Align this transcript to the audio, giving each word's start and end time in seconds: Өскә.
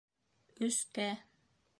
Өскә. 0.69 1.07